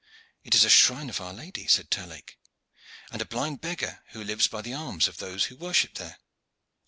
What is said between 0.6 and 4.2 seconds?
a shrine of Our Lady," said Terlake, "and a blind beggar